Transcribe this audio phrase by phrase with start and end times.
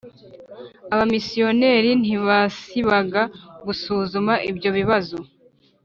[0.93, 3.21] Abamisiyoneri ntibasibaga
[3.65, 5.17] gusuzuma ibyo bibazo